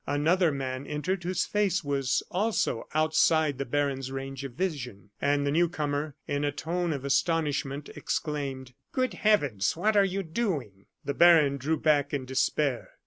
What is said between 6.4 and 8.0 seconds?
a tone of astonishment,